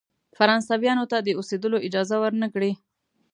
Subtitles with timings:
[0.37, 2.71] فرانسویانو ته د اوسېدلو اجازه ورنه کړی.